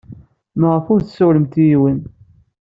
[0.59, 1.99] Maɣef ur tessawalemt ed yiwen?